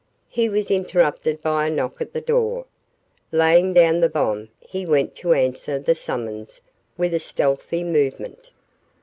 [0.29, 2.65] He was interrupted by a knock at the door.
[3.31, 6.59] Laying down the bomb he went to answer the summons
[6.97, 8.49] with a stealthy movement.